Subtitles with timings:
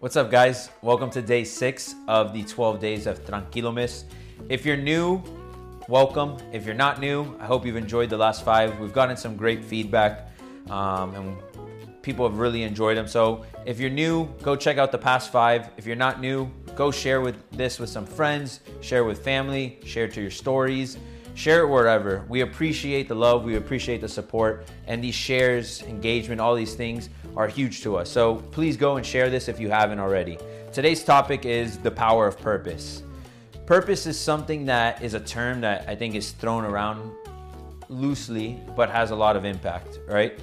[0.00, 0.70] What's up, guys?
[0.80, 4.04] Welcome to day six of the 12 days of Tranquilomis.
[4.48, 5.20] If you're new,
[5.88, 6.36] welcome.
[6.52, 8.78] If you're not new, I hope you've enjoyed the last five.
[8.78, 10.30] We've gotten some great feedback
[10.70, 11.36] um, and
[12.00, 13.08] people have really enjoyed them.
[13.08, 15.68] So if you're new, go check out the past five.
[15.76, 20.06] If you're not new, go share with this with some friends, share with family, share
[20.06, 20.96] to your stories,
[21.38, 22.24] share it wherever.
[22.28, 27.10] We appreciate the love, we appreciate the support, and these shares, engagement, all these things
[27.36, 28.10] are huge to us.
[28.10, 30.36] So please go and share this if you haven't already.
[30.72, 33.04] Today's topic is the power of purpose.
[33.66, 37.12] Purpose is something that is a term that I think is thrown around
[37.88, 40.40] loosely, but has a lot of impact, right?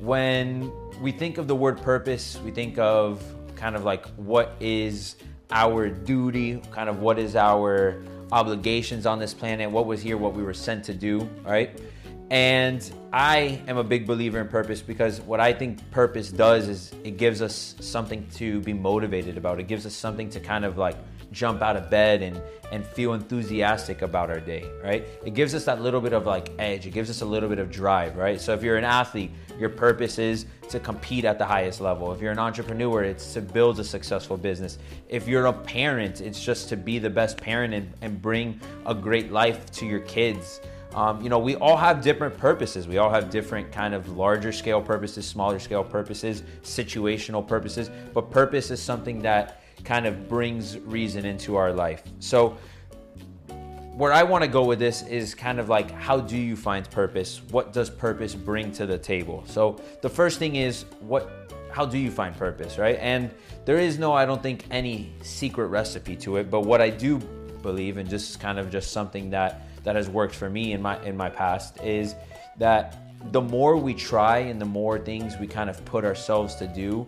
[0.00, 0.72] When
[1.02, 3.22] we think of the word purpose, we think of
[3.54, 5.16] kind of like what is
[5.50, 8.02] our duty, kind of what is our
[8.32, 11.80] obligations on this planet, what was here, what we were sent to do, right?
[12.30, 16.92] And I am a big believer in purpose because what I think purpose does is
[17.02, 19.58] it gives us something to be motivated about.
[19.58, 20.96] It gives us something to kind of like
[21.32, 25.06] jump out of bed and and feel enthusiastic about our day, right?
[25.24, 26.86] It gives us that little bit of like edge.
[26.86, 28.40] It gives us a little bit of drive, right?
[28.40, 32.12] So if you're an athlete, your purpose is to compete at the highest level.
[32.12, 34.78] If you're an entrepreneur, it's to build a successful business.
[35.08, 38.94] If you're a parent, it's just to be the best parent and, and bring a
[38.94, 40.60] great life to your kids.
[40.94, 42.88] Um, you know, we all have different purposes.
[42.88, 47.90] We all have different kind of larger scale purposes, smaller scale purposes, situational purposes.
[48.14, 52.02] But purpose is something that kind of brings reason into our life.
[52.20, 52.56] So,
[53.92, 56.88] where I want to go with this is kind of like how do you find
[56.88, 57.42] purpose?
[57.50, 59.44] What does purpose bring to the table?
[59.46, 62.98] So, the first thing is what how do you find purpose, right?
[63.00, 63.30] And
[63.64, 67.18] there is no I don't think any secret recipe to it, but what I do
[67.62, 71.02] believe and just kind of just something that that has worked for me in my
[71.04, 72.14] in my past is
[72.58, 72.98] that
[73.32, 77.06] the more we try and the more things we kind of put ourselves to do,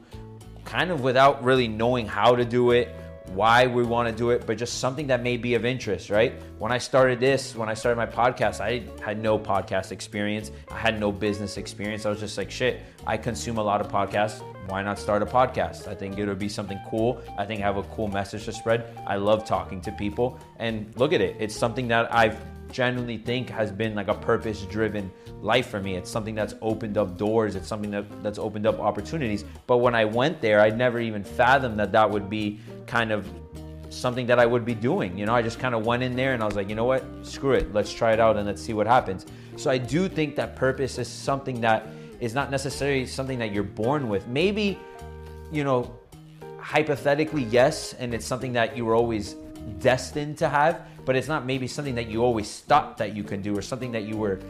[0.71, 2.95] kind of without really knowing how to do it,
[3.35, 6.33] why we want to do it, but just something that may be of interest, right?
[6.59, 10.53] When I started this, when I started my podcast, I had no podcast experience.
[10.71, 12.07] I had no business experience.
[12.07, 14.45] I was just like, shit, I consume a lot of podcasts.
[14.69, 15.89] Why not start a podcast?
[15.89, 17.21] I think it would be something cool.
[17.37, 18.97] I think I have a cool message to spread.
[19.09, 20.39] I love talking to people.
[20.61, 22.39] And look at it, it's something that I've
[22.73, 25.11] genuinely think has been like a purpose driven
[25.41, 25.97] life for me.
[25.97, 29.45] It's something that's opened up doors, it's something that, that's opened up opportunities.
[29.67, 33.29] But when I went there, I never even fathomed that that would be kind of
[33.91, 35.19] something that I would be doing.
[35.19, 36.85] You know, I just kind of went in there and I was like, you know
[36.85, 39.27] what, screw it, let's try it out and let's see what happens.
[39.57, 41.87] So I do think that purpose is something that
[42.21, 44.27] is not necessarily something that you're born with.
[44.29, 44.79] Maybe,
[45.51, 45.95] you know,
[46.59, 49.35] hypothetically, yes, and it's something that you were always
[49.79, 53.43] destined to have, but it's not maybe something that you always thought that you can
[53.43, 54.41] do or something that you were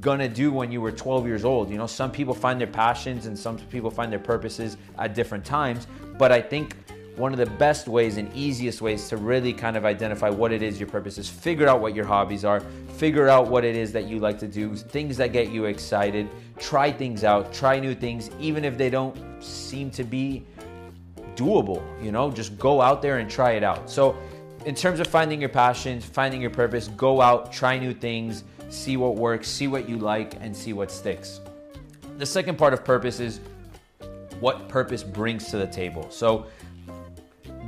[0.00, 1.70] gonna do when you were 12 years old.
[1.70, 5.44] You know, some people find their passions and some people find their purposes at different
[5.44, 5.86] times,
[6.18, 6.76] but I think
[7.16, 10.62] one of the best ways and easiest ways to really kind of identify what it
[10.62, 12.60] is your purpose is figure out what your hobbies are
[12.98, 16.28] figure out what it is that you like to do things that get you excited
[16.58, 20.44] try things out try new things even if they don't seem to be
[21.34, 24.16] doable you know just go out there and try it out so
[24.66, 28.96] in terms of finding your passions, finding your purpose, go out, try new things, see
[28.96, 31.40] what works, see what you like, and see what sticks.
[32.18, 33.38] The second part of purpose is
[34.40, 36.10] what purpose brings to the table.
[36.10, 36.46] So,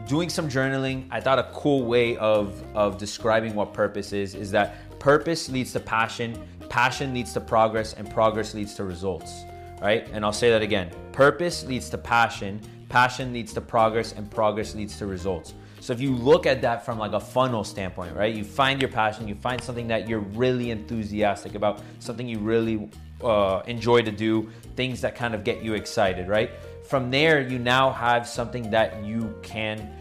[0.08, 4.50] doing some journaling, I thought a cool way of, of describing what purpose is is
[4.50, 6.36] that purpose leads to passion,
[6.68, 9.44] passion leads to progress, and progress leads to results.
[9.80, 10.08] Right?
[10.12, 14.74] And I'll say that again purpose leads to passion, passion leads to progress, and progress
[14.74, 15.54] leads to results.
[15.80, 18.34] So if you look at that from like a funnel standpoint, right?
[18.34, 22.90] You find your passion, you find something that you're really enthusiastic about, something you really
[23.22, 26.50] uh, enjoy to do, things that kind of get you excited, right?
[26.84, 29.94] From there, you now have something that you can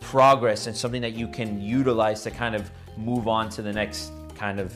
[0.00, 4.12] progress and something that you can utilize to kind of move on to the next
[4.34, 4.74] kind of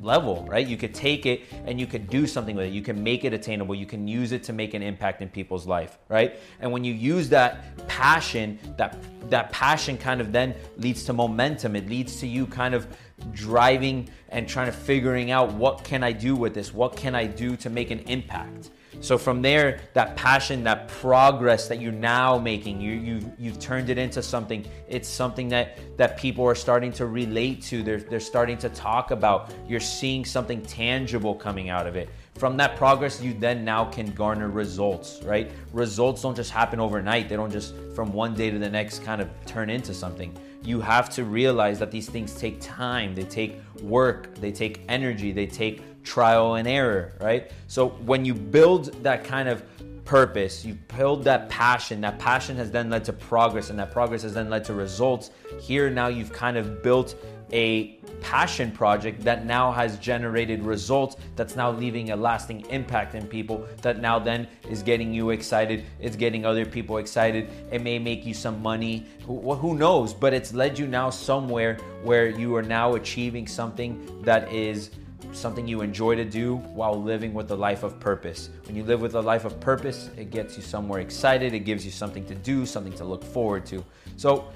[0.00, 0.66] level, right?
[0.66, 2.72] You could take it and you could do something with it.
[2.72, 3.74] You can make it attainable.
[3.74, 6.38] You can use it to make an impact in people's life, right?
[6.60, 8.96] And when you use that passion, that
[9.30, 11.76] that passion kind of then leads to momentum.
[11.76, 12.86] It leads to you kind of
[13.32, 16.72] driving and trying to figuring out what can I do with this?
[16.72, 18.70] What can I do to make an impact?
[19.00, 23.88] So from there, that passion, that progress that you're now making, you you you've turned
[23.88, 24.66] it into something.
[24.88, 27.82] It's something that that people are starting to relate to.
[27.82, 29.54] They're they're starting to talk about.
[29.68, 32.08] You're seeing something tangible coming out of it.
[32.34, 35.50] From that progress, you then now can garner results, right?
[35.72, 37.28] Results don't just happen overnight.
[37.28, 40.36] They don't just from one day to the next kind of turn into something.
[40.62, 43.14] You have to realize that these things take time.
[43.14, 44.34] They take work.
[44.36, 45.32] They take energy.
[45.32, 47.50] They take trial and error, right?
[47.66, 49.62] So when you build that kind of
[50.04, 52.00] purpose, you build that passion.
[52.00, 55.30] That passion has then led to progress, and that progress has then led to results.
[55.60, 57.14] Here now you've kind of built
[57.52, 63.26] a passion project that now has generated results that's now leaving a lasting impact in
[63.26, 67.98] people that now then is getting you excited it's getting other people excited it may
[67.98, 72.54] make you some money who, who knows but it's led you now somewhere where you
[72.54, 74.90] are now achieving something that is
[75.32, 78.50] something you enjoy to do while living with a life of purpose.
[78.66, 81.84] When you live with a life of purpose, it gets you somewhere excited, it gives
[81.84, 83.84] you something to do, something to look forward to.
[84.16, 84.48] So,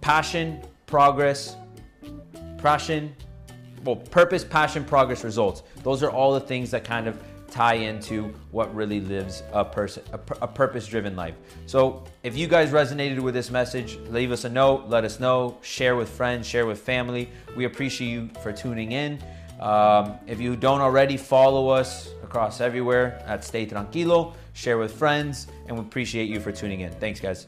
[0.00, 1.56] passion, progress,
[2.58, 3.14] passion,
[3.84, 5.62] well, purpose, passion, progress, results.
[5.82, 7.18] Those are all the things that kind of
[7.48, 11.34] tie into what really lives a person a, a purpose-driven life.
[11.66, 15.58] So, if you guys resonated with this message, leave us a note, let us know,
[15.62, 17.30] share with friends, share with family.
[17.56, 19.22] We appreciate you for tuning in.
[19.60, 25.46] Um, if you don't already, follow us across everywhere at Stay Tranquilo, share with friends,
[25.66, 26.92] and we appreciate you for tuning in.
[26.92, 27.46] Thanks, guys.